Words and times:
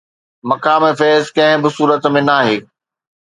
مقام 0.49 0.83
فيض 0.99 1.23
ڪنهن 1.37 1.59
به 1.63 1.69
صورت 1.77 2.09
۾ 2.15 2.23
ناهي 2.31 2.57